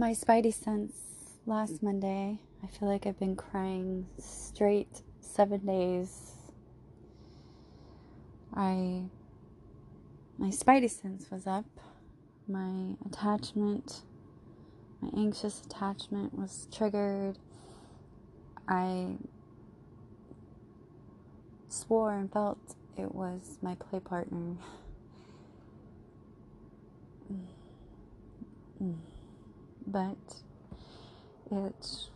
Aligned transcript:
my 0.00 0.12
Spidey 0.12 0.54
sense 0.54 0.94
last 1.44 1.74
mm. 1.74 1.82
Monday. 1.82 2.38
I 2.64 2.66
feel 2.68 2.88
like 2.88 3.06
I've 3.06 3.18
been 3.18 3.36
crying 3.36 4.06
straight 4.18 5.02
seven 5.20 5.66
days. 5.66 6.32
I 8.54 9.02
my 10.38 10.48
Spidey 10.48 10.88
sense 10.88 11.30
was 11.30 11.46
up. 11.46 11.66
My 12.48 12.94
attachment, 13.06 14.00
my 15.02 15.10
anxious 15.14 15.60
attachment 15.66 16.32
was 16.32 16.66
triggered. 16.74 17.38
I 18.66 19.18
swore 21.68 22.14
and 22.14 22.32
felt 22.32 22.74
it 22.96 23.14
was 23.14 23.58
my 23.60 23.74
play 23.74 24.00
partner. 24.00 24.54
Mm. 27.30 27.46
Mm. 28.82 29.09
But 29.90 30.42
it 31.50 32.08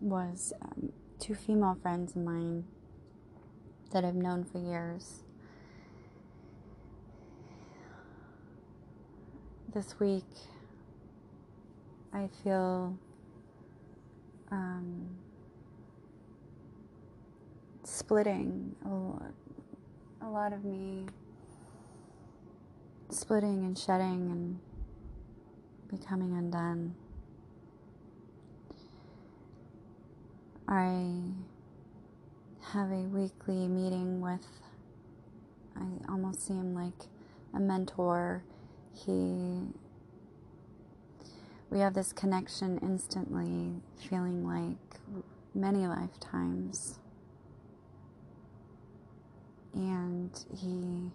was 0.00 0.54
um, 0.62 0.92
two 1.18 1.34
female 1.34 1.76
friends 1.82 2.16
of 2.16 2.22
mine 2.22 2.64
that 3.92 4.02
I've 4.02 4.14
known 4.14 4.44
for 4.44 4.58
years. 4.58 5.24
This 9.74 10.00
week, 10.00 10.24
I 12.14 12.30
feel 12.42 12.96
um, 14.50 15.08
splitting 17.84 18.74
a 18.86 18.88
lot, 18.88 19.32
a 20.22 20.28
lot 20.28 20.54
of 20.54 20.64
me 20.64 21.04
splitting 23.10 23.64
and 23.64 23.78
shedding 23.78 24.30
and 24.30 24.58
becoming 25.90 26.32
undone. 26.32 26.94
I 30.68 31.22
have 32.72 32.90
a 32.90 33.02
weekly 33.08 33.68
meeting 33.68 34.20
with, 34.20 34.46
I 35.76 35.84
almost 36.08 36.46
see 36.46 36.54
him 36.54 36.74
like 36.74 37.08
a 37.54 37.60
mentor. 37.60 38.42
He, 38.92 39.60
we 41.70 41.78
have 41.78 41.94
this 41.94 42.12
connection 42.12 42.78
instantly, 42.82 43.74
feeling 44.08 44.44
like 44.46 45.00
many 45.54 45.86
lifetimes. 45.86 46.98
And 49.72 50.30
he 50.52 51.10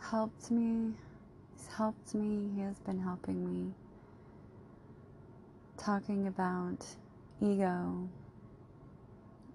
helped 0.00 0.50
me, 0.50 0.92
helped 1.76 2.14
me, 2.14 2.50
he 2.54 2.60
has 2.62 2.78
been 2.80 3.00
helping 3.00 3.44
me 3.44 3.72
talking 5.76 6.26
about 6.26 6.84
ego 7.42 8.08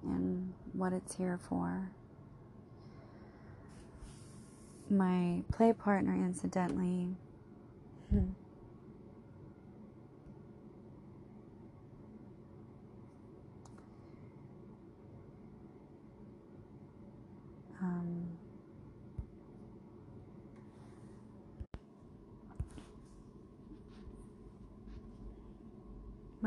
and 0.03 0.53
what 0.73 0.93
it's 0.93 1.15
here 1.15 1.39
for. 1.49 1.89
My 4.89 5.43
play 5.51 5.71
partner, 5.73 6.13
incidentally, 6.13 7.15
hmm. 8.09 8.29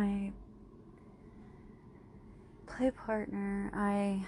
My 0.03 0.33
play 2.67 2.91
partner, 2.91 3.71
I 3.73 4.27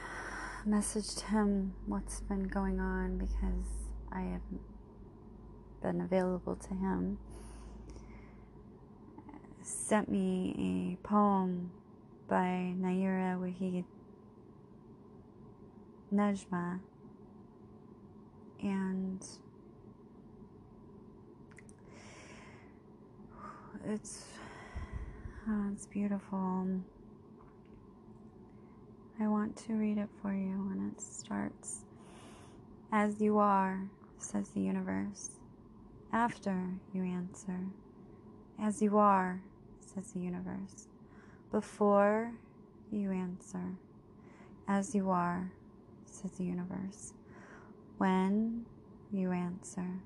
messaged 0.64 1.22
him 1.22 1.74
what's 1.86 2.20
been 2.20 2.44
going 2.44 2.78
on 2.78 3.18
because 3.18 3.90
I 4.12 4.20
haven't 4.20 4.60
been 5.82 6.00
available 6.00 6.54
to 6.54 6.68
him. 6.74 7.18
Sent 9.62 10.08
me 10.08 10.96
a 11.02 11.04
poem 11.04 11.72
by 12.28 12.72
Nayyirah 12.78 13.40
Waheed 13.40 13.84
Nejma 16.14 16.78
and 18.62 19.26
it's 23.84 24.24
Oh, 25.46 25.68
it's 25.74 25.84
beautiful. 25.84 26.66
I 29.20 29.28
want 29.28 29.54
to 29.66 29.74
read 29.74 29.98
it 29.98 30.08
for 30.22 30.32
you 30.32 30.56
when 30.68 30.90
it 30.90 30.98
starts. 31.02 31.84
As 32.90 33.20
you 33.20 33.36
are, 33.36 33.78
says 34.16 34.48
the 34.50 34.62
universe. 34.62 35.32
After 36.14 36.70
you 36.94 37.02
answer. 37.02 37.60
As 38.58 38.80
you 38.80 38.96
are, 38.96 39.42
says 39.80 40.12
the 40.12 40.20
universe. 40.20 40.88
Before 41.52 42.32
you 42.90 43.10
answer. 43.10 43.76
As 44.66 44.94
you 44.94 45.10
are, 45.10 45.52
says 46.06 46.30
the 46.32 46.44
universe. 46.44 47.12
When 47.98 48.64
you 49.12 49.30
answer. 49.30 50.00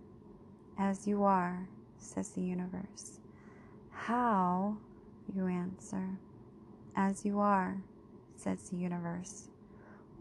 As 0.76 1.06
you 1.06 1.22
are, 1.22 1.68
says 1.96 2.30
the 2.30 2.42
universe. 2.42 3.20
How 3.92 4.78
you 5.34 5.46
answer. 5.46 6.18
As 6.96 7.24
you 7.24 7.38
are, 7.40 7.82
says 8.36 8.70
the 8.70 8.76
universe. 8.76 9.48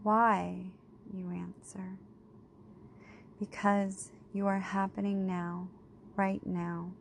Why? 0.02 0.66
You 1.12 1.30
answer. 1.30 1.98
Because 3.38 4.10
you 4.32 4.46
are 4.46 4.58
happening 4.58 5.26
now, 5.26 5.68
right 6.16 6.44
now. 6.46 6.92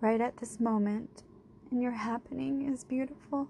Right 0.00 0.20
at 0.20 0.38
this 0.38 0.58
moment, 0.58 1.22
and 1.70 1.80
your 1.80 1.92
happening 1.92 2.68
is 2.72 2.82
beautiful. 2.82 3.48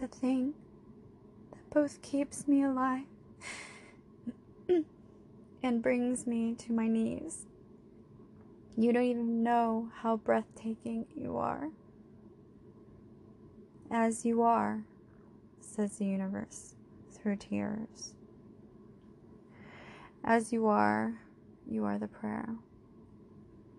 The 0.00 0.08
thing 0.08 0.54
that 1.50 1.70
both 1.70 2.00
keeps 2.00 2.48
me 2.48 2.62
alive 2.62 3.04
and 5.62 5.82
brings 5.82 6.26
me 6.26 6.54
to 6.54 6.72
my 6.72 6.88
knees. 6.88 7.44
You 8.78 8.94
don't 8.94 9.04
even 9.04 9.42
know 9.42 9.90
how 9.94 10.16
breathtaking 10.16 11.04
you 11.14 11.36
are. 11.36 11.68
As 13.90 14.24
you 14.24 14.40
are, 14.40 14.84
says 15.60 15.98
the 15.98 16.06
universe 16.06 16.76
through 17.10 17.36
tears. 17.36 18.14
As 20.24 20.50
you 20.50 20.66
are, 20.66 21.20
you 21.68 21.84
are 21.84 21.98
the 21.98 22.08
prayer. 22.08 22.48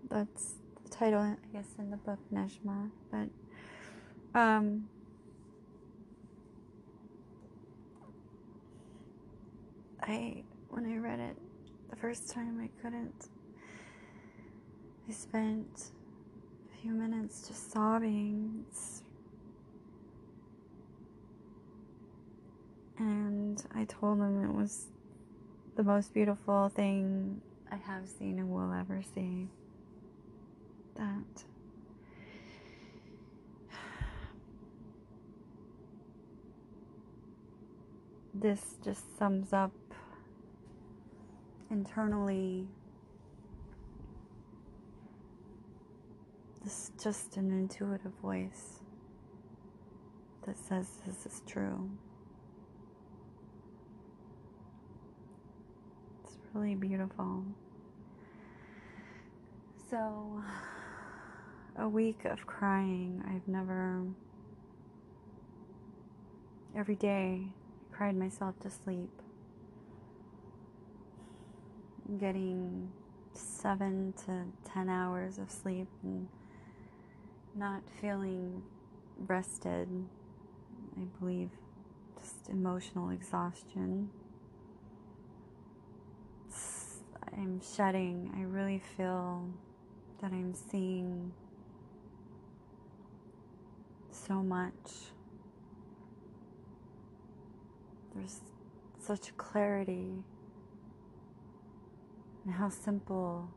That's 0.09 0.55
the 0.83 0.89
title, 0.89 1.21
I 1.21 1.35
guess, 1.51 1.69
in 1.79 1.89
the 1.89 1.97
book 1.97 2.19
Nejma. 2.31 2.91
But 3.09 4.39
um, 4.39 4.87
I 10.11 10.43
when 10.69 10.85
I 10.85 10.97
read 10.97 11.19
it 11.19 11.37
the 11.89 11.95
first 11.95 12.29
time 12.29 12.59
I 12.61 12.69
couldn't. 12.81 13.29
I 15.07 15.11
spent 15.13 15.91
a 16.73 16.81
few 16.81 16.93
minutes 16.93 17.47
just 17.47 17.71
sobbing. 17.71 18.65
and 23.01 23.63
I 23.73 23.85
told 23.85 24.19
him 24.19 24.43
it 24.43 24.53
was 24.53 24.85
the 25.75 25.83
most 25.83 26.13
beautiful 26.13 26.69
thing 26.69 27.41
I 27.71 27.77
have 27.77 28.07
seen 28.07 28.37
and 28.37 28.51
will 28.51 28.71
ever 28.71 29.01
see. 29.15 29.47
That 30.95 31.43
this 38.35 38.77
just 38.83 39.17
sums 39.17 39.51
up 39.51 39.71
internally 41.71 42.67
this 46.63 46.73
is 46.73 46.91
just 47.01 47.37
an 47.37 47.49
intuitive 47.51 48.11
voice 48.21 48.81
that 50.45 50.57
says 50.57 50.87
this 51.05 51.25
is 51.25 51.41
true. 51.47 51.89
It's 56.23 56.37
really 56.53 56.75
beautiful. 56.75 57.43
So 59.89 60.43
a 61.77 61.87
week 61.87 62.25
of 62.25 62.45
crying. 62.45 63.23
I've 63.27 63.47
never, 63.47 64.03
every 66.75 66.95
day, 66.95 67.41
I 67.47 67.95
cried 67.95 68.15
myself 68.15 68.59
to 68.61 68.69
sleep. 68.69 69.20
Getting 72.19 72.91
seven 73.33 74.13
to 74.25 74.43
ten 74.69 74.89
hours 74.89 75.37
of 75.37 75.49
sleep 75.49 75.87
and 76.03 76.27
not 77.55 77.81
feeling 78.01 78.61
rested. 79.27 79.87
I 80.97 81.05
believe 81.19 81.49
just 82.19 82.49
emotional 82.49 83.11
exhaustion. 83.11 84.09
I'm 87.33 87.61
shedding. 87.61 88.31
I 88.37 88.41
really 88.41 88.81
feel 88.97 89.47
that 90.21 90.31
I'm 90.33 90.53
seeing 90.53 91.31
so 94.11 94.43
much. 94.43 94.73
There's 98.13 98.41
such 98.99 99.35
clarity 99.37 100.23
and 102.45 102.53
how 102.53 102.69
simple 102.69 103.49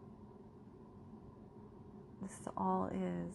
this 2.22 2.40
all 2.56 2.90
is. 2.92 3.34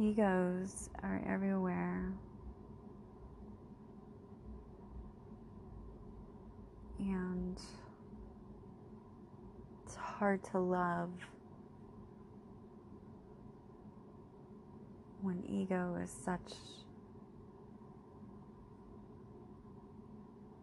Egos 0.00 0.88
are 1.02 1.22
everywhere. 1.28 2.12
And 6.98 7.58
it's 9.84 9.94
hard 9.94 10.42
to 10.52 10.58
love 10.58 11.10
when 15.22 15.42
ego 15.46 15.98
is 16.02 16.10
such 16.10 16.54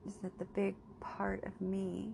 is 0.08 0.16
that 0.24 0.38
the 0.40 0.46
big 0.46 0.76
part 1.00 1.44
of 1.44 1.60
me 1.62 2.14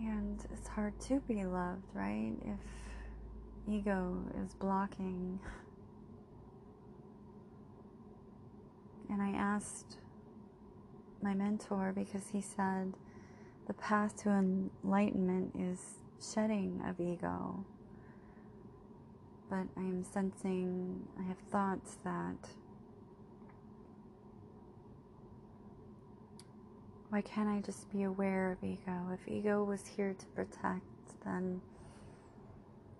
And 0.00 0.44
it's 0.52 0.68
hard 0.68 0.98
to 1.00 1.20
be 1.20 1.44
loved, 1.44 1.86
right? 1.94 2.34
If 2.44 2.60
ego 3.68 4.22
is 4.44 4.54
blocking. 4.54 5.40
And 9.10 9.22
I 9.22 9.30
asked 9.30 9.96
my 11.22 11.34
mentor 11.34 11.92
because 11.94 12.28
he 12.32 12.40
said 12.40 12.94
the 13.66 13.74
path 13.74 14.16
to 14.22 14.30
enlightenment 14.30 15.54
is 15.58 15.80
shedding 16.20 16.82
of 16.86 17.00
ego. 17.00 17.64
But 19.48 19.66
I 19.76 19.80
am 19.80 20.04
sensing, 20.04 21.06
I 21.18 21.22
have 21.22 21.38
thoughts 21.50 21.98
that 22.04 22.48
Why 27.08 27.20
can't 27.20 27.48
I 27.48 27.60
just 27.60 27.90
be 27.92 28.02
aware 28.02 28.52
of 28.52 28.62
ego? 28.62 29.08
If 29.12 29.28
ego 29.28 29.62
was 29.62 29.86
here 29.86 30.12
to 30.12 30.26
protect, 30.34 30.84
then 31.24 31.60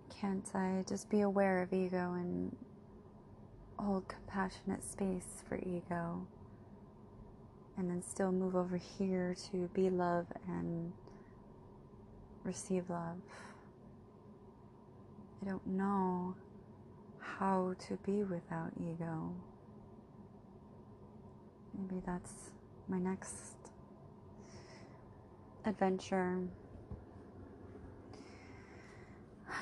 can't 0.09 0.49
I 0.55 0.85
just 0.87 1.09
be 1.09 1.21
aware 1.21 1.61
of 1.61 1.73
ego 1.73 2.13
and 2.13 2.55
hold 3.77 4.07
compassionate 4.07 4.83
space 4.83 5.43
for 5.47 5.57
ego? 5.57 6.25
And 7.77 7.89
then 7.89 8.01
still 8.01 8.31
move 8.31 8.55
over 8.55 8.77
here 8.77 9.35
to 9.51 9.69
be 9.73 9.89
love 9.89 10.25
and 10.47 10.93
receive 12.43 12.89
love. 12.89 13.17
I 15.41 15.45
don't 15.45 15.65
know 15.67 16.35
how 17.19 17.75
to 17.87 17.95
be 17.97 18.23
without 18.23 18.71
ego. 18.79 19.33
Maybe 21.77 22.01
that's 22.05 22.51
my 22.87 22.97
next 22.97 23.55
adventure. 25.65 26.39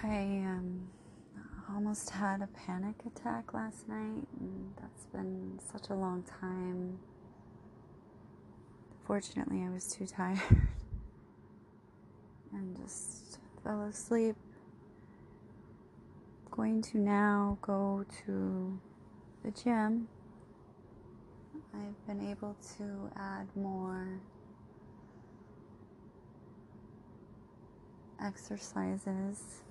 I 0.03 0.43
um, 0.45 0.87
almost 1.73 2.09
had 2.11 2.41
a 2.41 2.47
panic 2.47 2.95
attack 3.05 3.53
last 3.53 3.87
night, 3.89 4.27
and 4.39 4.73
that's 4.79 5.05
been 5.07 5.59
such 5.71 5.89
a 5.89 5.93
long 5.93 6.23
time. 6.23 6.99
Fortunately, 9.05 9.63
I 9.63 9.69
was 9.69 9.87
too 9.87 10.07
tired 10.07 10.39
and 12.53 12.77
just 12.77 13.39
fell 13.63 13.81
asleep. 13.83 14.35
Going 16.55 16.81
to 16.83 16.97
now 16.97 17.57
go 17.61 18.05
to 18.25 18.79
the 19.43 19.51
gym. 19.51 20.07
I've 21.73 22.07
been 22.07 22.29
able 22.31 22.55
to 22.77 23.11
add 23.17 23.47
more 23.57 24.21
exercises 28.23 29.63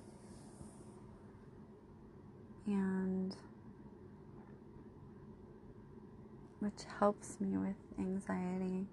and 2.67 3.35
which 6.59 6.83
helps 6.99 7.41
me 7.41 7.57
with 7.57 7.75
anxiety. 7.97 8.85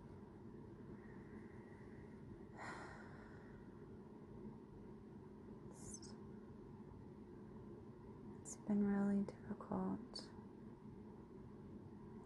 Been 8.72 8.86
really 8.86 9.22
difficult. 9.24 9.98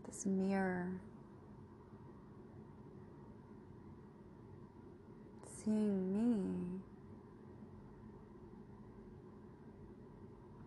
This 0.06 0.26
mirror. 0.26 0.92
Seeing 5.64 6.12
me 6.12 6.80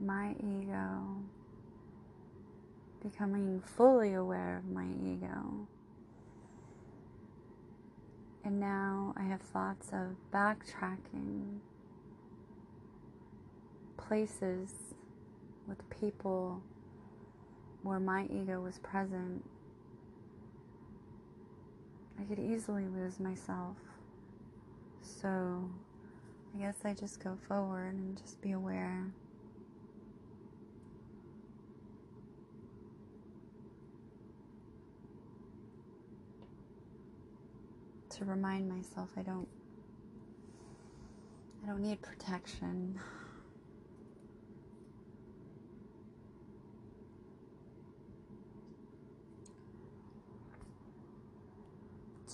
my 0.01 0.31
ego, 0.31 1.23
becoming 3.01 3.61
fully 3.61 4.13
aware 4.15 4.57
of 4.57 4.69
my 4.69 4.87
ego. 5.01 5.67
And 8.43 8.59
now 8.59 9.13
I 9.15 9.23
have 9.23 9.41
thoughts 9.41 9.91
of 9.93 10.17
backtracking 10.33 11.59
places 13.95 14.73
with 15.69 15.89
people 15.91 16.61
where 17.83 17.99
my 17.99 18.25
ego 18.25 18.59
was 18.59 18.79
present. 18.79 19.45
I 22.19 22.23
could 22.23 22.39
easily 22.39 22.87
lose 22.87 23.19
myself. 23.19 23.77
So 25.01 25.69
I 26.55 26.59
guess 26.59 26.75
I 26.83 26.93
just 26.93 27.23
go 27.23 27.37
forward 27.47 27.93
and 27.93 28.17
just 28.17 28.41
be 28.41 28.51
aware. 28.51 29.05
to 38.19 38.25
remind 38.25 38.67
myself 38.67 39.09
I 39.17 39.21
don't 39.21 39.47
I 41.63 41.67
don't 41.67 41.81
need 41.81 42.01
protection. 42.01 42.99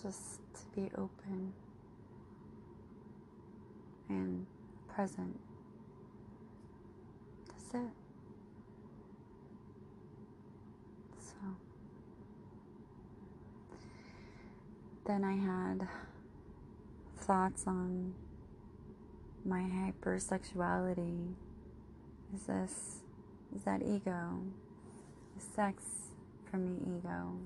Just 0.03 0.39
to 0.53 0.61
be 0.75 0.91
open 0.97 1.53
and 4.09 4.45
present. 4.93 5.39
That's 7.47 7.85
it. 7.85 7.91
So 11.17 11.35
then 15.07 15.23
I 15.23 15.33
had 15.33 15.87
thoughts 17.17 17.63
on 17.65 18.13
my 19.45 19.61
hypersexuality. 19.61 21.33
Is 22.33 22.43
this, 22.43 23.01
is 23.55 23.63
that 23.63 23.81
ego? 23.81 24.41
Is 25.37 25.43
sex 25.55 25.83
for 26.51 26.57
me 26.57 26.77
ego? 26.97 27.37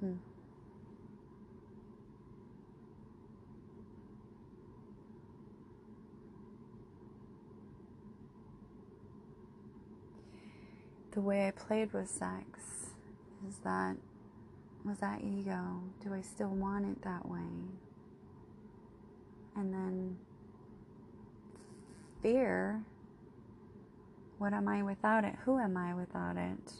Hmm. 0.00 0.12
The 11.12 11.20
way 11.22 11.48
I 11.48 11.50
played 11.50 11.92
with 11.94 12.10
sex 12.10 12.90
is 13.48 13.58
that 13.64 13.96
was 14.84 14.98
that 14.98 15.22
ego? 15.22 15.82
Do 16.04 16.12
I 16.12 16.20
still 16.20 16.50
want 16.50 16.84
it 16.86 17.02
that 17.02 17.26
way? 17.26 17.40
And 19.56 19.72
then 19.72 20.18
fear 22.22 22.84
what 24.38 24.52
am 24.52 24.68
I 24.68 24.82
without 24.82 25.24
it? 25.24 25.34
Who 25.44 25.58
am 25.58 25.76
I 25.76 25.94
without 25.94 26.36
it? 26.36 26.72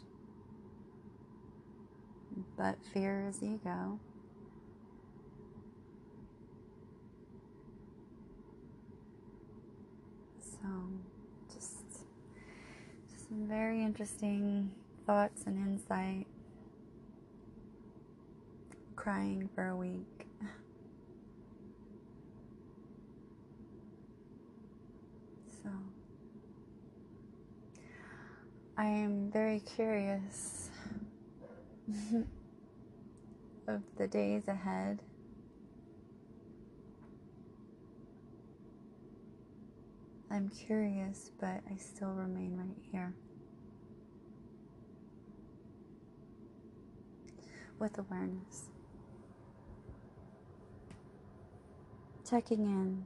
But 2.57 2.77
fear 2.93 3.25
is 3.29 3.43
ego. 3.43 3.99
So, 10.39 10.67
just, 11.53 12.05
some 13.29 13.47
very 13.47 13.83
interesting 13.83 14.71
thoughts 15.05 15.43
and 15.45 15.57
insight. 15.57 16.25
Crying 18.95 19.49
for 19.53 19.67
a 19.67 19.75
week. 19.75 20.27
So, 25.63 25.69
I 28.77 28.85
am 28.85 29.31
very 29.31 29.59
curious 29.59 30.69
of 33.67 33.81
the 33.97 34.07
days 34.07 34.47
ahead. 34.47 35.01
I'm 40.31 40.49
curious, 40.49 41.31
but 41.39 41.61
I 41.71 41.77
still 41.77 42.11
remain 42.11 42.57
right 42.57 42.77
here. 42.91 43.13
With 47.79 47.97
awareness. 47.97 48.69
Checking 52.29 52.61
in. 52.65 53.05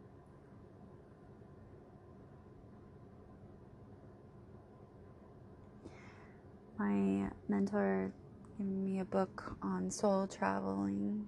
My 6.77 7.29
mentor 7.47 8.11
gave 8.57 8.67
me 8.67 8.99
a 8.99 9.05
book 9.05 9.57
on 9.61 9.91
soul 9.91 10.27
traveling. 10.27 11.27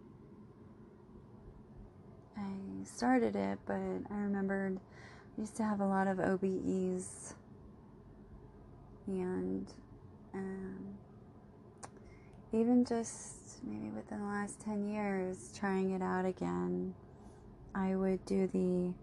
I 2.38 2.86
started 2.86 3.36
it, 3.36 3.60
but 3.66 3.76
I 3.76 4.16
remembered 4.16 4.80
I 5.38 5.42
used 5.42 5.56
to 5.58 5.64
have 5.64 5.80
a 5.80 5.86
lot 5.86 6.08
of 6.08 6.18
OBEs 6.18 7.34
and 9.08 9.68
um, 10.34 10.98
even 12.52 12.86
just 12.86 13.64
maybe 13.64 13.90
within 13.90 14.20
the 14.20 14.26
last 14.26 14.62
10 14.62 14.90
years 14.90 15.52
trying 15.58 15.92
it 15.92 16.02
out 16.02 16.26
again 16.26 16.94
i 17.76 17.96
would 17.96 18.24
do 18.26 18.48
the 18.48 18.94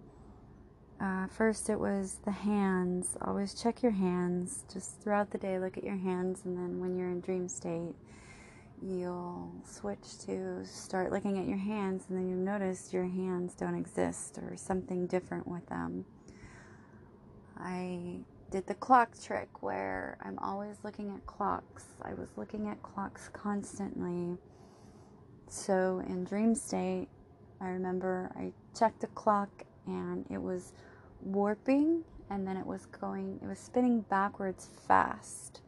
uh, 1.01 1.27
first 1.29 1.71
it 1.71 1.79
was 1.79 2.19
the 2.25 2.31
hands 2.31 3.17
always 3.23 3.55
check 3.55 3.83
your 3.83 3.93
hands 3.93 4.65
just 4.73 5.01
throughout 5.01 5.31
the 5.31 5.39
day 5.39 5.59
look 5.59 5.77
at 5.77 5.85
your 5.85 5.97
hands 5.97 6.43
and 6.45 6.57
then 6.57 6.79
when 6.81 6.97
you're 6.97 7.09
in 7.09 7.21
dream 7.21 7.49
state 7.49 7.95
you'll 8.83 9.51
switch 9.65 10.19
to 10.25 10.65
start 10.65 11.13
looking 11.13 11.39
at 11.39 11.47
your 11.47 11.59
hands 11.59 12.05
and 12.09 12.19
then 12.19 12.29
you'll 12.29 12.39
notice 12.39 12.93
your 12.93 13.05
hands 13.05 13.55
don't 13.55 13.75
exist 13.75 14.39
or 14.39 14.57
something 14.57 15.07
different 15.07 15.47
with 15.47 15.67
them 15.67 16.05
I 17.59 18.21
did 18.51 18.67
the 18.67 18.75
clock 18.75 19.11
trick 19.23 19.63
where 19.63 20.17
I'm 20.23 20.39
always 20.39 20.77
looking 20.83 21.11
at 21.11 21.25
clocks. 21.27 21.85
I 22.03 22.15
was 22.15 22.29
looking 22.37 22.69
at 22.69 22.83
clocks 22.83 23.29
constantly. 23.33 24.37
So 25.49 26.03
in 26.09 26.25
dream 26.25 26.55
state, 26.55 27.09
I 27.61 27.69
remember 27.69 28.33
I 28.37 28.53
checked 28.77 29.01
the 29.01 29.07
clock 29.09 29.51
and 29.87 30.25
it 30.31 30.41
was 30.41 30.73
warping 31.23 32.05
and 32.31 32.47
then 32.47 32.57
it 32.57 32.67
was 32.67 32.87
going, 32.87 33.39
it 33.43 33.47
was 33.47 33.59
spinning 33.59 34.03
backwards 34.03 34.69
fast. 34.87 35.61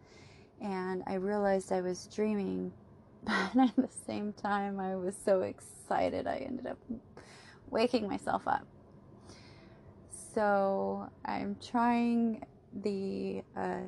And 0.61 1.03
I 1.07 1.15
realized 1.15 1.73
I 1.73 1.81
was 1.81 2.09
dreaming, 2.15 2.73
but 3.25 3.57
at 3.57 3.77
the 3.77 3.89
same 4.07 4.33
time, 4.33 4.79
I 4.79 4.95
was 4.95 5.17
so 5.25 5.43
excited, 5.43 6.27
I 6.27 6.37
ended 6.37 6.67
up 6.67 6.79
waking 7.71 8.09
myself 8.09 8.47
up. 8.47 8.65
So 10.35 11.09
I'm 11.25 11.57
trying 11.61 12.45
the 12.83 13.43
uh, 13.57 13.81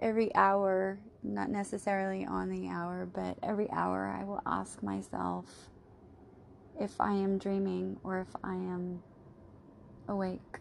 every 0.00 0.34
hour, 0.34 0.98
not 1.22 1.50
necessarily 1.50 2.26
on 2.26 2.50
the 2.50 2.68
hour, 2.68 3.08
but 3.12 3.38
every 3.42 3.70
hour 3.70 4.08
I 4.08 4.24
will 4.24 4.42
ask 4.44 4.82
myself 4.82 5.46
if 6.80 7.00
I 7.00 7.12
am 7.12 7.38
dreaming 7.38 7.98
or 8.02 8.20
if 8.20 8.28
I 8.42 8.54
am 8.54 9.02
awake. 10.08 10.58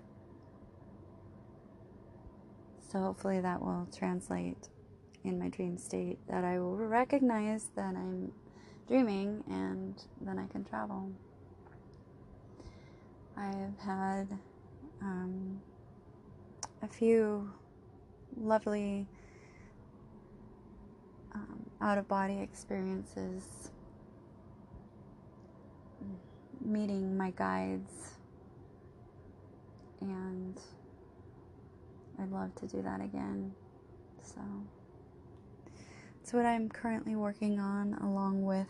So 2.91 2.99
hopefully 2.99 3.39
that 3.39 3.61
will 3.61 3.87
translate 3.95 4.69
in 5.23 5.37
my 5.37 5.49
dream 5.49 5.77
state 5.77 6.17
that 6.27 6.43
I 6.43 6.59
will 6.59 6.75
recognize 6.75 7.69
that 7.75 7.95
I'm 7.95 8.31
dreaming 8.87 9.43
and 9.47 10.01
then 10.21 10.39
I 10.39 10.47
can 10.47 10.63
travel. 10.63 11.11
I've 13.37 13.77
had 13.79 14.27
um, 15.01 15.61
a 16.81 16.87
few 16.87 17.51
lovely 18.35 19.05
um, 21.33 21.69
out 21.79 21.97
of 21.97 22.07
body 22.07 22.39
experiences, 22.39 23.71
meeting 26.63 27.15
my 27.15 27.31
guides, 27.31 28.18
and 30.01 30.59
I'd 32.19 32.31
love 32.31 32.53
to 32.55 32.67
do 32.67 32.81
that 32.81 33.01
again. 33.01 33.53
So, 34.21 34.41
it's 36.21 36.33
what 36.33 36.45
I'm 36.45 36.69
currently 36.69 37.15
working 37.15 37.59
on, 37.59 37.93
along 37.95 38.43
with 38.43 38.67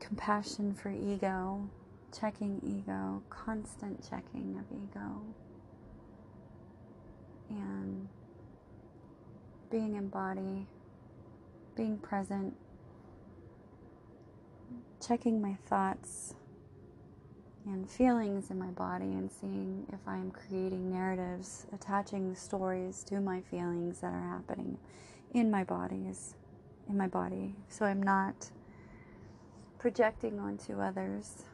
compassion 0.00 0.74
for 0.74 0.90
ego 0.90 1.68
checking 2.12 2.60
ego, 2.62 3.22
constant 3.30 4.06
checking 4.08 4.58
of 4.58 4.64
ego, 4.70 5.22
and 7.48 8.08
being 9.70 9.94
in 9.96 10.08
body, 10.08 10.66
being 11.74 11.96
present, 11.98 12.54
checking 15.04 15.40
my 15.40 15.56
thoughts 15.66 16.34
and 17.66 17.88
feelings 17.88 18.50
in 18.50 18.58
my 18.58 18.70
body 18.70 19.04
and 19.04 19.30
seeing 19.30 19.86
if 19.92 20.00
I'm 20.06 20.30
creating 20.30 20.90
narratives, 20.90 21.66
attaching 21.72 22.34
stories 22.34 23.04
to 23.04 23.20
my 23.20 23.40
feelings 23.40 24.00
that 24.00 24.12
are 24.12 24.28
happening 24.28 24.78
in 25.32 25.50
my 25.50 25.64
bodies, 25.64 26.34
in 26.88 26.96
my 26.96 27.06
body. 27.06 27.54
So 27.68 27.84
I'm 27.84 28.02
not 28.02 28.50
projecting 29.78 30.38
onto 30.38 30.80
others 30.80 31.44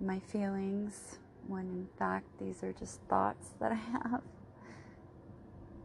my 0.00 0.18
feelings 0.18 1.18
when 1.46 1.62
in 1.66 1.88
fact 1.98 2.26
these 2.38 2.62
are 2.62 2.72
just 2.72 3.00
thoughts 3.02 3.50
that 3.60 3.72
I 3.72 3.74
have. 3.92 4.22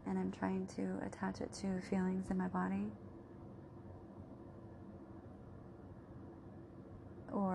And 0.08 0.18
I'm 0.18 0.32
trying 0.32 0.66
to 0.76 1.06
attach 1.06 1.42
it 1.42 1.54
to 1.62 1.82
feelings 1.90 2.32
in 2.32 2.38
my 2.38 2.48
body. 2.48 2.88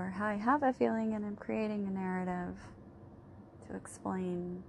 Or 0.04 0.10
how 0.10 0.26
I 0.26 0.34
have 0.34 0.62
a 0.62 0.70
feeling 0.70 1.14
and 1.14 1.24
I'm 1.24 1.34
creating 1.34 1.86
a 1.86 1.90
narrative 1.90 2.58
to 3.66 3.74
explain. 3.74 4.62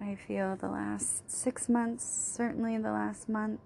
I 0.00 0.14
feel 0.14 0.56
the 0.56 0.70
last 0.70 1.30
six 1.30 1.68
months, 1.68 2.06
certainly 2.34 2.78
the 2.78 2.90
last 2.90 3.28
month, 3.28 3.60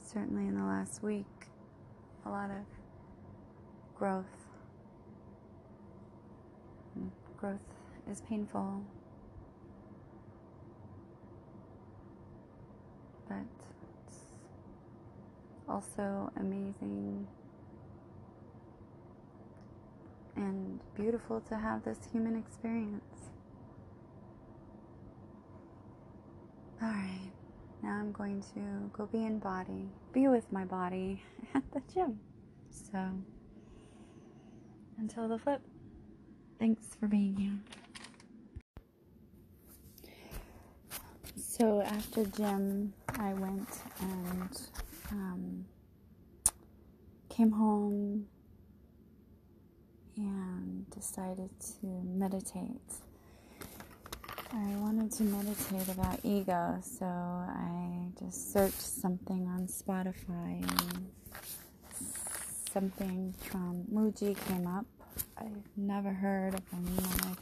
certainly 0.00 0.46
in 0.46 0.54
the 0.54 0.64
last 0.64 1.02
week, 1.02 1.26
a 2.24 2.30
lot 2.30 2.50
of 2.50 2.66
growth. 3.96 4.26
Hmm, 6.94 7.08
growth 7.36 7.81
is 8.10 8.20
painful, 8.22 8.82
but 13.28 13.36
it's 14.06 14.18
also 15.68 16.30
amazing 16.36 17.26
and 20.36 20.80
beautiful 20.94 21.40
to 21.40 21.56
have 21.56 21.84
this 21.84 21.98
human 22.12 22.36
experience. 22.36 23.30
All 26.82 26.88
right. 26.88 27.30
now 27.82 27.90
I'm 27.90 28.12
going 28.12 28.42
to 28.54 28.90
go 28.92 29.06
be 29.06 29.24
in 29.24 29.38
body, 29.38 29.88
be 30.12 30.26
with 30.28 30.50
my 30.52 30.64
body 30.64 31.22
at 31.54 31.62
the 31.72 31.80
gym. 31.92 32.18
So, 32.70 32.98
until 34.98 35.28
the 35.28 35.38
flip, 35.38 35.60
thanks 36.58 36.82
for 36.98 37.06
being 37.06 37.36
here. 37.36 37.81
So, 41.62 41.80
after 41.80 42.24
gym, 42.24 42.92
I 43.20 43.34
went 43.34 43.68
and 44.00 44.60
um, 45.12 45.64
came 47.28 47.52
home 47.52 48.26
and 50.16 50.90
decided 50.90 51.50
to 51.60 51.86
meditate. 51.86 52.90
I 54.52 54.74
wanted 54.78 55.12
to 55.12 55.22
meditate 55.22 55.86
about 55.94 56.18
ego, 56.24 56.80
so 56.82 57.06
I 57.06 58.08
just 58.18 58.52
searched 58.52 58.82
something 58.82 59.46
on 59.46 59.68
Spotify 59.68 60.68
and 60.68 61.06
something 62.72 63.36
from 63.38 63.84
Mooji 63.84 64.36
came 64.48 64.66
up. 64.66 64.86
I've 65.38 65.68
never 65.76 66.12
heard 66.12 66.54
of 66.54 66.68
him, 66.72 66.88
I'm 67.22 67.36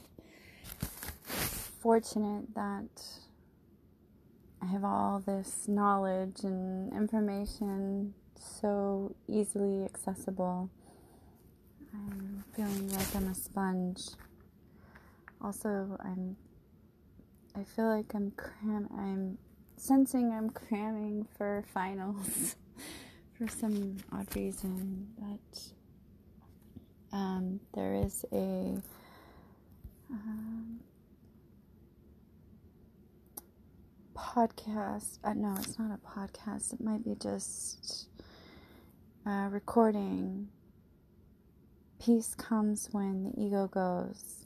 fortunate 1.80 2.54
that 2.54 3.02
I 4.62 4.66
have 4.66 4.84
all 4.84 5.20
this 5.24 5.66
knowledge 5.68 6.42
and 6.42 6.92
information 6.92 8.14
so 8.38 9.14
easily 9.26 9.84
accessible. 9.84 10.70
I'm 11.92 12.44
feeling 12.54 12.92
like 12.92 13.14
I'm 13.16 13.28
a 13.28 13.34
sponge. 13.34 14.02
Also, 15.40 15.96
I'm 16.00 16.36
I 17.56 17.64
feel 17.64 17.86
like 17.86 18.14
I'm 18.14 18.30
cram 18.32 18.88
I'm 18.96 19.38
sensing 19.76 20.32
I'm 20.32 20.50
cramming 20.50 21.26
for 21.36 21.64
finals 21.72 22.56
for 23.38 23.48
some 23.48 23.96
odd 24.12 24.34
reason, 24.36 25.08
but 25.18 25.62
um, 27.12 27.60
there 27.74 27.94
is 27.94 28.24
a 28.32 28.76
um, 30.12 30.80
podcast. 34.20 35.18
Uh, 35.24 35.32
no, 35.32 35.54
it's 35.58 35.78
not 35.78 35.90
a 35.90 36.20
podcast. 36.20 36.74
It 36.74 36.80
might 36.80 37.04
be 37.04 37.14
just 37.14 38.08
a 39.26 39.48
recording. 39.50 40.48
Peace 42.02 42.34
comes 42.34 42.88
when 42.92 43.24
the 43.24 43.42
ego 43.42 43.66
goes. 43.66 44.44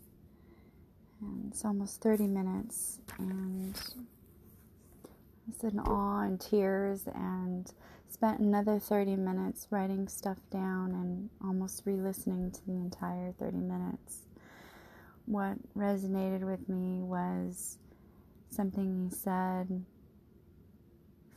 And 1.21 1.51
it's 1.51 1.65
almost 1.65 2.01
30 2.01 2.27
minutes. 2.29 3.01
And 3.19 3.75
I 5.05 5.51
was 5.51 5.73
in 5.73 5.81
awe 5.81 6.23
and 6.23 6.41
tears 6.41 7.07
and 7.15 7.71
spent 8.09 8.41
another 8.41 8.79
30 8.79 9.17
minutes 9.17 9.67
writing 9.71 10.07
stuff 10.09 10.39
down 10.51 10.93
and 10.93 11.31
almost 11.45 11.83
re 11.85 11.95
listening 11.95 12.51
to 12.53 12.67
the 12.67 12.73
entire 12.73 13.33
30 13.39 13.57
minutes. 13.59 14.19
What 15.27 15.57
resonated 15.77 16.43
with 16.43 16.69
me 16.69 17.03
was 17.03 17.79
something 18.55 19.09
he 19.11 19.15
said 19.15 19.85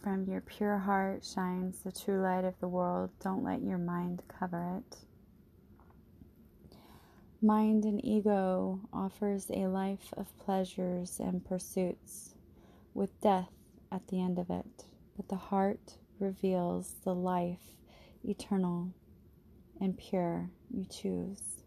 From 0.03 0.25
your 0.25 0.41
pure 0.41 0.77
heart 0.77 1.25
shines 1.25 1.79
the 1.79 1.91
true 1.91 2.21
light 2.21 2.45
of 2.45 2.59
the 2.59 2.67
world. 2.67 3.09
Don't 3.23 3.43
let 3.43 3.63
your 3.63 3.79
mind 3.79 4.21
cover 4.27 4.77
it. 4.77 4.97
Mind 7.41 7.85
and 7.85 8.03
ego 8.05 8.79
offers 8.93 9.49
a 9.49 9.67
life 9.67 10.13
of 10.15 10.37
pleasures 10.39 11.19
and 11.19 11.43
pursuits, 11.43 12.35
with 12.93 13.19
death 13.21 13.51
at 13.91 14.07
the 14.07 14.21
end 14.21 14.39
of 14.39 14.49
it, 14.49 14.85
but 15.15 15.27
the 15.29 15.35
heart 15.35 15.97
reveals 16.19 16.95
the 17.03 17.13
life 17.13 17.73
eternal 18.23 18.91
and 19.79 19.97
pure 19.97 20.49
you 20.71 20.85
choose. 20.85 21.63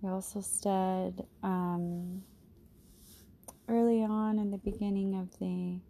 We 0.00 0.10
also 0.10 0.40
said 0.40 1.26
um, 1.42 2.22
early 3.68 4.02
on 4.02 4.38
in 4.38 4.50
the 4.50 4.58
beginning 4.58 5.14
of 5.14 5.38
the 5.38 5.80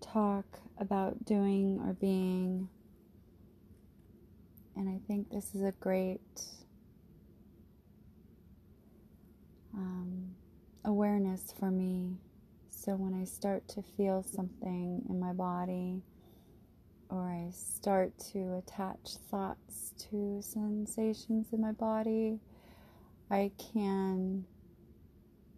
talk 0.00 0.44
about 0.78 1.24
doing 1.24 1.80
or 1.84 1.92
being, 1.94 2.68
and 4.76 4.88
I 4.88 5.00
think 5.06 5.30
this 5.30 5.54
is 5.54 5.62
a 5.62 5.72
great 5.72 6.20
um, 9.74 10.30
awareness 10.84 11.54
for 11.58 11.70
me. 11.70 12.16
So 12.70 12.92
when 12.92 13.14
I 13.14 13.24
start 13.24 13.68
to 13.68 13.82
feel 13.82 14.22
something 14.22 15.02
in 15.08 15.20
my 15.20 15.32
body, 15.32 16.02
or 17.10 17.28
I 17.28 17.50
start 17.50 18.12
to 18.32 18.56
attach 18.58 19.16
thoughts 19.30 19.94
to 20.10 20.40
sensations 20.42 21.48
in 21.52 21.60
my 21.60 21.72
body, 21.72 22.38
I 23.30 23.50
can 23.72 24.44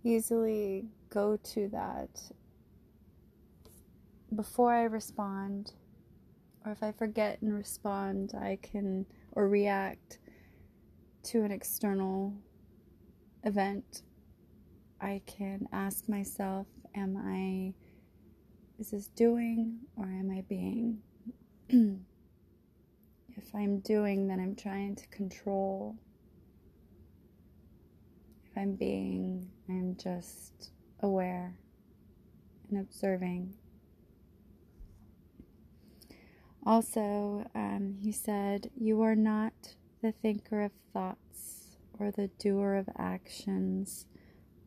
easily 0.05 0.87
go 1.09 1.37
to 1.37 1.69
that 1.69 2.21
before 4.35 4.73
I 4.73 4.85
respond, 4.85 5.73
or 6.65 6.73
if 6.73 6.83
I 6.83 6.93
forget 6.93 7.41
and 7.43 7.53
respond, 7.53 8.35
I 8.41 8.59
can 8.63 9.07
or 9.33 9.49
react 9.49 10.19
to 11.25 11.43
an 11.43 11.51
external 11.51 12.35
event. 13.45 14.03
I 15.01 15.23
can 15.27 15.67
ask 15.73 16.09
myself, 16.09 16.67
Am 16.95 17.17
I, 17.17 17.73
is 18.79 18.91
this 18.91 19.09
doing 19.09 19.79
or 19.97 20.05
am 20.05 20.31
I 20.31 20.43
being? 20.49 20.99
if 21.69 23.55
I'm 23.55 23.79
doing, 23.81 24.27
then 24.27 24.41
I'm 24.41 24.57
trying 24.57 24.97
to 24.97 25.07
control 25.09 25.97
if 28.51 28.59
I'm 28.59 28.75
being, 28.75 29.49
I'm 29.71 29.97
just 29.97 30.73
aware 31.01 31.55
and 32.69 32.81
observing. 32.81 33.55
Also, 36.67 37.49
um, 37.55 37.97
he 38.03 38.11
said, 38.11 38.71
You 38.77 39.01
are 39.03 39.15
not 39.15 39.53
the 40.03 40.11
thinker 40.11 40.63
of 40.63 40.73
thoughts 40.93 41.77
or 41.99 42.11
the 42.11 42.29
doer 42.39 42.75
of 42.75 42.89
actions 42.99 44.07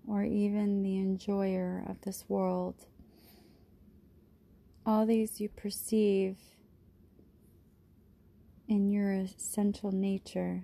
or 0.08 0.24
even 0.24 0.84
the 0.84 0.98
enjoyer 0.98 1.84
of 1.88 2.00
this 2.02 2.24
world. 2.30 2.86
All 4.86 5.06
these 5.06 5.42
you 5.42 5.50
perceive 5.50 6.38
in 8.70 8.89
your 8.89 9.12
essential 9.12 9.92
nature, 9.92 10.63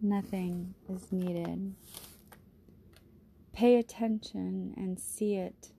nothing 0.00 0.74
is 0.88 1.10
needed 1.10 1.74
pay 3.54 3.76
attention 3.76 4.74
and 4.76 4.98
see 4.98 5.36
it 5.36 5.70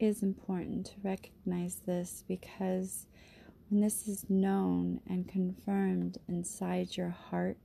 is 0.00 0.22
important 0.22 0.86
to 0.86 0.94
recognize 1.02 1.76
this 1.86 2.24
because 2.26 3.06
when 3.68 3.82
this 3.82 4.08
is 4.08 4.24
known 4.28 5.00
and 5.06 5.28
confirmed 5.28 6.18
inside 6.28 6.96
your 6.96 7.10
heart, 7.10 7.58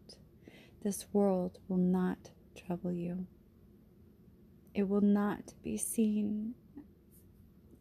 this 0.83 1.05
world 1.13 1.57
will 1.67 1.77
not 1.77 2.17
trouble 2.55 2.91
you. 2.91 3.25
It 4.73 4.87
will 4.89 5.01
not 5.01 5.53
be 5.63 5.77
seen 5.77 6.53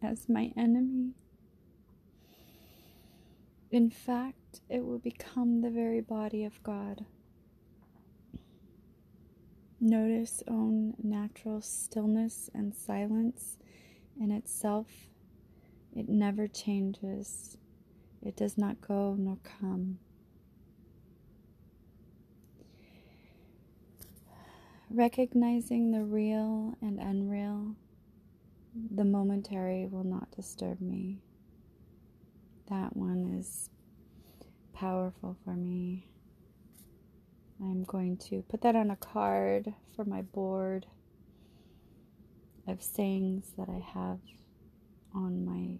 as 0.02 0.28
my 0.28 0.52
enemy. 0.56 1.12
In 3.70 3.90
fact, 3.90 4.60
it 4.70 4.84
will 4.84 4.98
become 4.98 5.60
the 5.60 5.70
very 5.70 6.00
body 6.00 6.44
of 6.44 6.62
God. 6.62 7.04
Notice 9.80 10.42
own 10.48 10.94
natural 11.02 11.60
stillness 11.60 12.48
and 12.54 12.74
silence 12.74 13.58
in 14.18 14.30
itself. 14.30 14.86
It 15.94 16.08
never 16.08 16.48
changes, 16.48 17.56
it 18.22 18.36
does 18.36 18.56
not 18.56 18.80
go 18.80 19.14
nor 19.18 19.38
come. 19.44 19.98
Recognizing 24.90 25.90
the 25.90 26.04
real 26.04 26.74
and 26.80 26.98
unreal, 26.98 27.74
the 28.94 29.04
momentary 29.04 29.86
will 29.86 30.04
not 30.04 30.30
disturb 30.30 30.80
me. 30.80 31.18
That 32.70 32.96
one 32.96 33.36
is 33.38 33.68
powerful 34.72 35.36
for 35.44 35.54
me. 35.54 36.06
I'm 37.60 37.84
going 37.84 38.16
to 38.28 38.42
put 38.48 38.62
that 38.62 38.76
on 38.76 38.90
a 38.90 38.96
card 38.96 39.72
for 39.94 40.04
my 40.04 40.22
board 40.22 40.86
of 42.68 42.82
sayings 42.82 43.52
that 43.56 43.68
I 43.68 43.82
have 43.94 44.18
on 45.14 45.44
my 45.44 45.78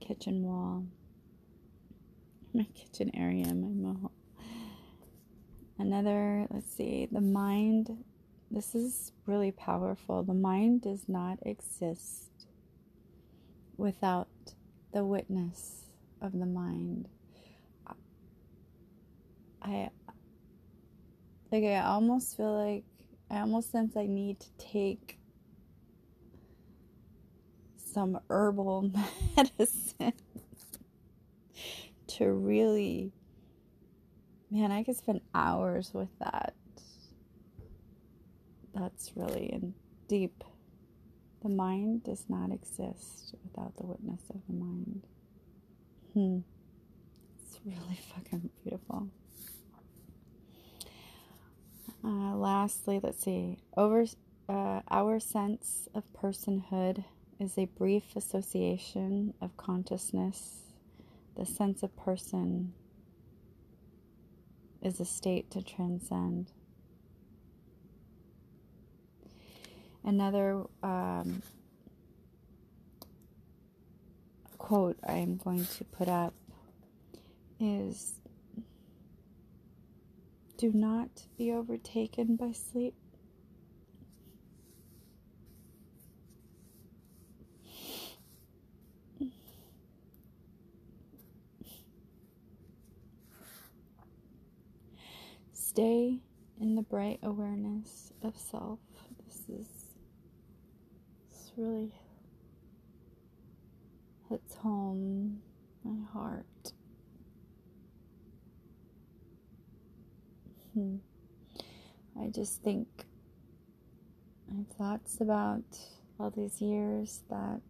kitchen 0.00 0.42
wall, 0.42 0.84
my 2.54 2.66
kitchen 2.74 3.10
area, 3.14 3.46
my 3.46 3.68
mohawk. 3.68 4.12
Another, 5.78 6.46
let's 6.50 6.72
see, 6.72 7.08
the 7.10 7.20
mind 7.20 8.04
this 8.50 8.74
is 8.74 9.12
really 9.26 9.50
powerful. 9.50 10.22
The 10.22 10.34
mind 10.34 10.82
does 10.82 11.08
not 11.08 11.38
exist 11.42 12.30
without 13.76 14.28
the 14.92 15.04
witness 15.04 15.86
of 16.20 16.32
the 16.32 16.46
mind. 16.46 17.08
I 19.60 19.90
like 21.50 21.64
I 21.64 21.80
almost 21.80 22.36
feel 22.36 22.52
like 22.52 22.84
I 23.30 23.40
almost 23.40 23.70
sense 23.72 23.96
I 23.96 24.06
need 24.06 24.40
to 24.40 24.50
take 24.58 25.18
some 27.76 28.18
herbal 28.28 28.92
medicine 29.36 30.12
to 32.08 32.32
really 32.32 33.12
man, 34.50 34.70
I 34.70 34.82
could 34.82 34.96
spend 34.96 35.20
hours 35.34 35.90
with 35.92 36.08
that. 36.20 36.54
That's 38.74 39.12
really 39.16 39.46
in 39.52 39.74
deep. 40.08 40.44
The 41.42 41.48
mind 41.48 42.04
does 42.04 42.24
not 42.28 42.50
exist 42.50 43.34
without 43.44 43.76
the 43.76 43.86
witness 43.86 44.20
of 44.30 44.40
the 44.46 44.54
mind. 44.54 45.02
Hmm. 46.14 46.38
It's 47.38 47.60
really 47.64 47.98
fucking 48.14 48.50
beautiful. 48.62 49.08
Uh, 52.04 52.36
lastly, 52.36 53.00
let's 53.02 53.22
see. 53.22 53.58
Over 53.76 54.06
uh, 54.48 54.80
our 54.90 55.18
sense 55.18 55.88
of 55.94 56.04
personhood 56.12 57.04
is 57.38 57.58
a 57.58 57.66
brief 57.66 58.14
association 58.16 59.34
of 59.40 59.56
consciousness. 59.56 60.62
The 61.36 61.44
sense 61.44 61.82
of 61.82 61.96
person 61.96 62.72
is 64.82 65.00
a 65.00 65.04
state 65.04 65.50
to 65.50 65.62
transcend. 65.62 66.52
Another 70.04 70.62
um, 70.82 71.42
quote 74.56 74.96
I'm 75.06 75.36
going 75.36 75.66
to 75.66 75.84
put 75.84 76.08
up 76.08 76.34
is 77.58 78.14
Do 80.56 80.72
not 80.72 81.26
be 81.36 81.52
overtaken 81.52 82.36
by 82.36 82.52
sleep. 82.52 82.94
Stay 95.52 96.20
in 96.58 96.74
the 96.74 96.80
bright 96.80 97.18
awareness 97.22 98.10
of 98.22 98.34
self. 98.38 98.78
This 99.26 99.40
is 99.50 99.68
this 101.28 101.52
really 101.58 101.92
hits 104.30 104.54
home 104.54 105.42
my 105.84 106.02
heart. 106.12 106.46
Hmm. 110.76 110.96
I 112.20 112.28
just 112.28 112.62
think 112.62 112.86
I 114.52 114.56
have 114.58 114.68
thoughts 114.76 115.22
about 115.22 115.64
all 116.20 116.28
these 116.28 116.60
years 116.60 117.22
that 117.30 117.62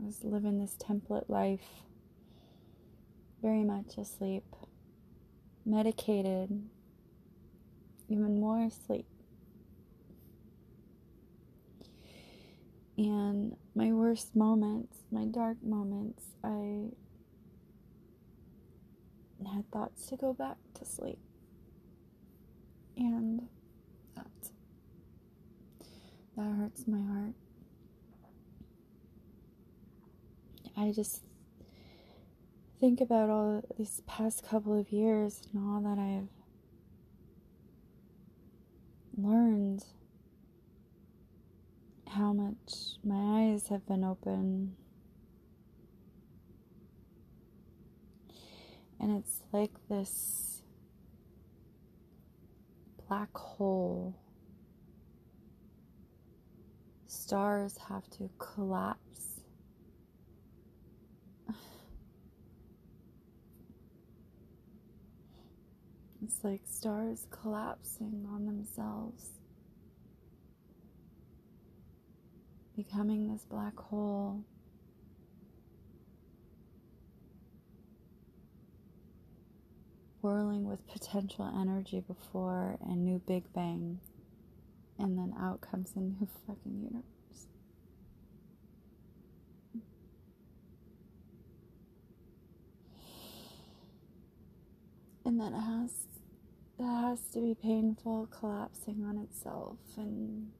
I 0.00 0.04
was 0.04 0.24
living 0.24 0.58
this 0.58 0.74
template 0.76 1.28
life, 1.28 1.84
very 3.40 3.62
much 3.62 3.96
asleep 3.96 4.42
medicated, 5.68 6.50
even 8.08 8.40
more 8.40 8.64
asleep. 8.64 9.06
And 12.96 13.56
my 13.76 13.92
worst 13.92 14.34
moments, 14.34 14.96
my 15.12 15.26
dark 15.26 15.58
moments, 15.62 16.24
I 16.42 16.88
had 19.54 19.70
thoughts 19.70 20.06
to 20.06 20.16
go 20.16 20.32
back 20.32 20.56
to 20.74 20.84
sleep. 20.84 21.18
And 22.98 23.48
that 24.16 24.26
that 26.36 26.52
hurts 26.56 26.84
my 26.88 27.00
heart. 27.00 27.34
I 30.76 30.92
just 30.92 31.22
think 32.80 33.00
about 33.00 33.30
all 33.30 33.62
these 33.76 34.02
past 34.06 34.44
couple 34.44 34.78
of 34.78 34.90
years 34.90 35.40
and 35.52 35.62
all 35.64 35.80
that 35.80 36.00
I've 36.00 36.28
learned, 39.16 39.84
how 42.08 42.32
much 42.32 42.98
my 43.04 43.42
eyes 43.42 43.68
have 43.68 43.86
been 43.86 44.04
open. 44.04 44.76
And 49.00 49.18
it's 49.18 49.42
like 49.52 49.72
this 49.88 50.57
black 53.08 53.34
hole. 53.36 54.14
Stars 57.06 57.76
have 57.88 58.08
to 58.10 58.28
collapse 58.38 59.40
It's 66.22 66.42
like 66.44 66.60
stars 66.68 67.26
collapsing 67.30 68.26
on 68.32 68.44
themselves, 68.46 69.30
becoming 72.76 73.28
this 73.32 73.44
black 73.44 73.76
hole. 73.78 74.42
Whirling 80.20 80.64
with 80.68 80.86
potential 80.88 81.48
energy 81.60 82.00
before 82.00 82.76
a 82.84 82.94
new 82.94 83.20
Big 83.26 83.52
Bang, 83.52 84.00
and 84.98 85.16
then 85.16 85.32
out 85.40 85.60
comes 85.60 85.92
a 85.94 86.00
new 86.00 86.26
fucking 86.46 86.80
universe. 86.82 87.46
And 95.24 95.38
then 95.38 95.52
it 95.54 95.60
has 95.60 95.92
that 96.78 96.84
has 96.84 97.20
to 97.34 97.40
be 97.40 97.54
painful, 97.54 98.28
collapsing 98.30 99.04
on 99.04 99.18
itself, 99.18 99.78
and 99.96 100.50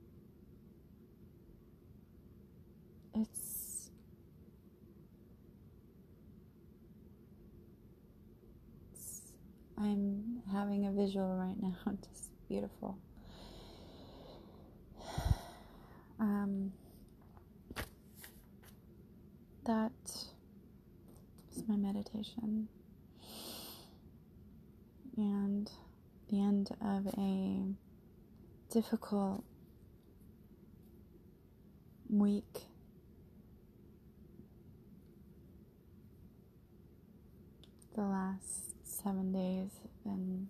it's 3.14 3.57
I'm 9.80 10.42
having 10.52 10.86
a 10.86 10.90
visual 10.92 11.36
right 11.36 11.54
now, 11.60 11.76
just 12.12 12.30
beautiful. 12.48 12.98
Um, 16.20 16.72
that 19.64 19.92
is 21.54 21.62
my 21.68 21.76
meditation. 21.76 22.66
And 25.16 25.70
the 26.28 26.40
end 26.40 26.70
of 26.80 27.06
a 27.16 27.62
difficult 28.72 29.44
week. 32.08 32.66
The 37.94 38.02
last 38.02 38.67
seven 39.08 39.32
days 39.32 39.70
have 39.82 40.04
been 40.04 40.46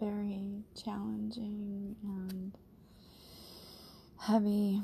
very 0.00 0.64
challenging 0.74 1.94
and 2.02 2.58
heavy. 4.18 4.82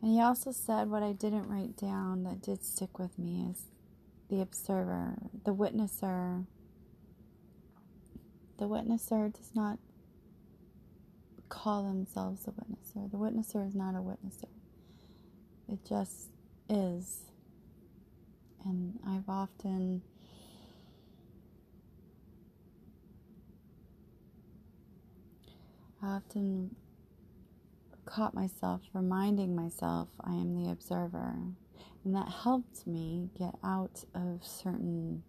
And 0.00 0.10
he 0.10 0.22
also 0.22 0.52
said 0.52 0.88
what 0.88 1.02
I 1.02 1.12
didn't 1.12 1.46
write 1.50 1.76
down 1.76 2.24
that 2.24 2.40
did 2.40 2.64
stick 2.64 2.98
with 2.98 3.18
me 3.18 3.46
is 3.50 3.64
the 4.30 4.40
observer, 4.40 5.18
the 5.44 5.54
witnesser. 5.54 6.46
The 8.56 8.64
witnesser 8.64 9.30
does 9.30 9.50
not 9.54 9.78
call 11.50 11.82
themselves 11.82 12.46
a 12.46 12.52
witnesser. 12.52 13.10
The 13.10 13.18
witnesser 13.18 13.68
is 13.68 13.74
not 13.74 13.94
a 13.94 13.98
witnesser. 13.98 14.48
It 15.72 15.78
just 15.88 16.28
is. 16.68 17.20
And 18.64 18.98
I've 19.06 19.28
often 19.28 20.02
I 26.02 26.06
often 26.16 26.76
caught 28.04 28.34
myself 28.34 28.82
reminding 28.92 29.56
myself 29.56 30.08
I 30.20 30.32
am 30.32 30.62
the 30.62 30.70
observer. 30.70 31.36
And 32.04 32.14
that 32.16 32.28
helped 32.28 32.86
me 32.86 33.30
get 33.38 33.54
out 33.64 34.04
of 34.14 34.44
certain, 34.44 35.22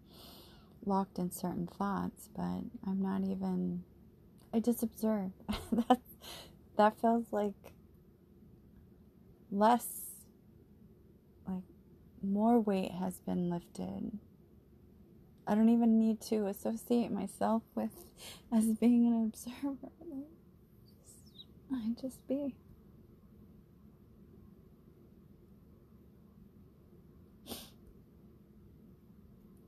locked 0.84 1.18
in 1.18 1.30
certain 1.30 1.68
thoughts, 1.68 2.28
but 2.36 2.60
I'm 2.86 3.00
not 3.00 3.22
even, 3.22 3.84
I 4.52 4.58
just 4.60 4.82
observe. 4.82 5.30
that, 5.72 6.00
that 6.76 7.00
feels 7.00 7.26
like 7.30 7.54
less, 9.52 10.03
more 12.24 12.60
weight 12.60 12.92
has 12.92 13.18
been 13.20 13.50
lifted. 13.50 14.18
I 15.46 15.54
don't 15.54 15.68
even 15.68 15.98
need 15.98 16.20
to 16.22 16.46
associate 16.46 17.10
myself 17.10 17.62
with 17.74 17.90
as 18.52 18.64
being 18.66 19.06
an 19.06 19.24
observer. 19.24 19.90
I 21.72 21.94
just 22.00 22.26
be. 22.28 22.54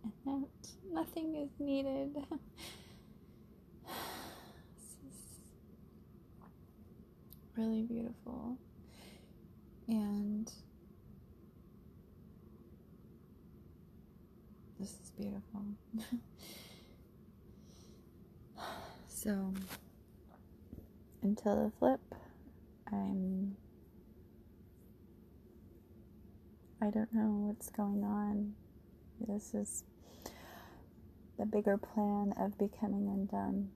And 0.03 0.13
that 0.25 0.49
nothing 0.93 1.37
is 1.37 1.51
needed. 1.59 2.15
this 3.85 4.97
is 5.07 5.21
really 7.57 7.83
beautiful. 7.83 8.57
And 9.89 10.51
this 14.81 14.91
is 14.91 15.06
beautiful. 15.17 15.63
so 19.09 19.53
until 21.23 21.65
the 21.65 21.73
flip, 21.79 22.01
I'm. 22.93 23.57
I 26.81 26.91
don't 26.91 27.13
know 27.13 27.47
what's 27.49 27.71
going 27.71 28.05
on. 28.05 28.55
This 29.27 29.55
is 29.55 29.85
the 31.39 31.47
bigger 31.47 31.79
plan 31.79 32.35
of 32.39 32.59
becoming 32.59 33.09
undone. 33.09 33.71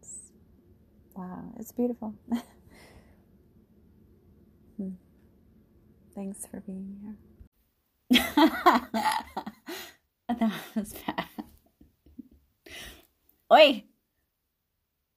it's, 0.00 0.32
wow, 1.16 1.52
it's 1.58 1.72
beautiful. 1.72 2.14
hmm. 4.76 4.90
Thanks 6.14 6.46
for 6.46 6.60
being 6.60 6.98
here. 7.02 7.27
that 8.10 9.24
was 10.74 10.94
bad. 11.06 11.26
Oi! 13.52 13.84